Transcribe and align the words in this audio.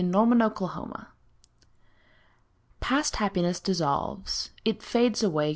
Warren 0.03 0.39
TO 0.39 0.45
A 0.47 0.49
DOG 0.49 1.05
Past 2.79 3.17
happiness 3.17 3.59
dissolves. 3.59 4.49
It 4.65 4.81
fades 4.81 5.21
away. 5.21 5.49